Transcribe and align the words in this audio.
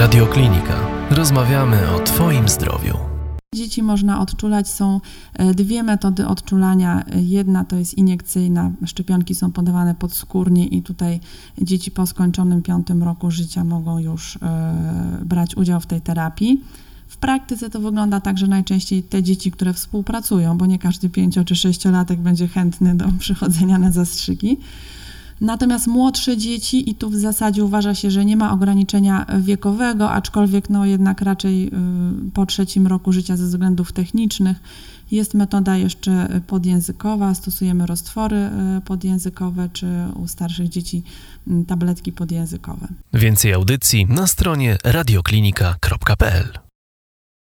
Radioklinika. 0.00 0.86
Rozmawiamy 1.10 1.90
o 1.90 1.98
Twoim 1.98 2.48
zdrowiu. 2.48 2.96
Dzieci 3.54 3.82
można 3.82 4.20
odczulać. 4.20 4.68
Są 4.68 5.00
e, 5.34 5.54
dwie 5.54 5.82
metody 5.82 6.26
odczulania. 6.26 7.04
Jedna 7.16 7.64
to 7.64 7.76
jest 7.76 7.98
iniekcyjna. 7.98 8.70
Szczepionki 8.86 9.34
są 9.34 9.52
podawane 9.52 9.94
podskórnie 9.94 10.66
i 10.66 10.82
tutaj 10.82 11.20
dzieci 11.58 11.90
po 11.90 12.06
skończonym 12.06 12.62
piątym 12.62 13.02
roku 13.02 13.30
życia 13.30 13.64
mogą 13.64 13.98
już 13.98 14.36
e, 14.36 15.18
brać 15.24 15.56
udział 15.56 15.80
w 15.80 15.86
tej 15.86 16.00
terapii. 16.00 16.64
W 17.08 17.16
praktyce 17.16 17.70
to 17.70 17.80
wygląda 17.80 18.20
tak, 18.20 18.38
że 18.38 18.46
najczęściej 18.46 19.02
te 19.02 19.22
dzieci, 19.22 19.50
które 19.50 19.72
współpracują, 19.72 20.58
bo 20.58 20.66
nie 20.66 20.78
każdy 20.78 21.10
pięcio 21.10 21.44
czy 21.44 21.56
sześciolatek 21.56 22.20
będzie 22.20 22.48
chętny 22.48 22.94
do 22.94 23.04
przychodzenia 23.18 23.78
na 23.78 23.92
zastrzyki. 23.92 24.56
Natomiast 25.40 25.86
młodsze 25.86 26.36
dzieci, 26.36 26.90
i 26.90 26.94
tu 26.94 27.10
w 27.10 27.16
zasadzie 27.16 27.64
uważa 27.64 27.94
się, 27.94 28.10
że 28.10 28.24
nie 28.24 28.36
ma 28.36 28.52
ograniczenia 28.52 29.26
wiekowego, 29.40 30.10
aczkolwiek 30.10 30.70
no 30.70 30.86
jednak 30.86 31.20
raczej 31.20 31.66
y, 31.66 31.70
po 32.34 32.46
trzecim 32.46 32.86
roku 32.86 33.12
życia 33.12 33.36
ze 33.36 33.44
względów 33.44 33.92
technicznych 33.92 34.56
jest 35.10 35.34
metoda 35.34 35.76
jeszcze 35.76 36.40
podjęzykowa, 36.46 37.34
stosujemy 37.34 37.86
roztwory 37.86 38.36
y, 38.36 38.80
podjęzykowe, 38.80 39.68
czy 39.72 39.86
u 40.16 40.28
starszych 40.28 40.68
dzieci 40.68 41.02
tabletki 41.66 42.12
podjęzykowe. 42.12 42.88
Więcej 43.12 43.52
audycji 43.52 44.06
na 44.06 44.26
stronie 44.26 44.78
radioklinika.pl 44.84 46.59